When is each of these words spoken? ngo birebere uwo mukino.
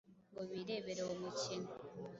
ngo 0.31 0.41
birebere 0.51 0.99
uwo 1.03 1.15
mukino. 1.23 1.69